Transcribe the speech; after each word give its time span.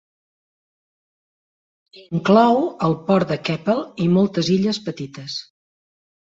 Inclou 2.19 2.57
el 2.87 2.97
port 3.11 3.35
de 3.35 3.37
Keppel 3.51 3.83
i 4.07 4.09
moltes 4.17 4.51
illes 4.57 4.83
petites. 4.89 5.39